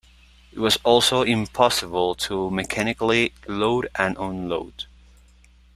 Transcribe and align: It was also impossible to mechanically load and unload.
It 0.51 0.57
was 0.57 0.77
also 0.83 1.21
impossible 1.21 2.15
to 2.15 2.49
mechanically 2.49 3.35
load 3.47 3.87
and 3.93 4.17
unload. 4.17 4.85